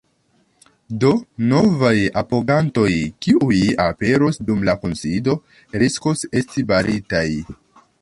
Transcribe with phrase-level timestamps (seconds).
[1.03, 1.11] Do
[1.51, 1.91] novaj
[2.21, 2.87] apogantoj,
[3.27, 5.41] kiuj aperos dum la kunsido,
[5.85, 7.27] riskos esti baritaj.